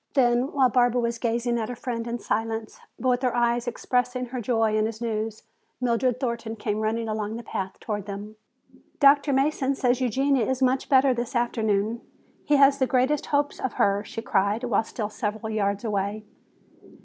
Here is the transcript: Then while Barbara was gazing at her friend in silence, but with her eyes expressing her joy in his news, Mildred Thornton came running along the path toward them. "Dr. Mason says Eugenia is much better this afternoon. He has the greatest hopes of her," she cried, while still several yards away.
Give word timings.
Then 0.15 0.51
while 0.51 0.67
Barbara 0.67 0.99
was 0.99 1.19
gazing 1.19 1.59
at 1.59 1.69
her 1.69 1.75
friend 1.75 2.07
in 2.07 2.17
silence, 2.17 2.79
but 2.99 3.07
with 3.09 3.21
her 3.21 3.35
eyes 3.35 3.67
expressing 3.67 4.25
her 4.25 4.41
joy 4.41 4.75
in 4.75 4.87
his 4.87 4.99
news, 4.99 5.43
Mildred 5.79 6.19
Thornton 6.19 6.55
came 6.55 6.79
running 6.79 7.07
along 7.07 7.35
the 7.35 7.43
path 7.43 7.79
toward 7.79 8.07
them. 8.07 8.35
"Dr. 8.99 9.31
Mason 9.31 9.75
says 9.75 10.01
Eugenia 10.01 10.43
is 10.49 10.59
much 10.59 10.89
better 10.89 11.13
this 11.13 11.35
afternoon. 11.35 12.01
He 12.45 12.55
has 12.55 12.79
the 12.79 12.87
greatest 12.87 13.27
hopes 13.27 13.59
of 13.59 13.73
her," 13.73 14.03
she 14.03 14.23
cried, 14.23 14.63
while 14.63 14.83
still 14.83 15.11
several 15.11 15.51
yards 15.51 15.83
away. 15.83 16.23